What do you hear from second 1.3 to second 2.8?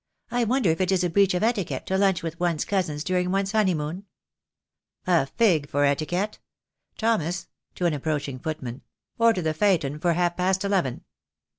of etiquette to lunch with one's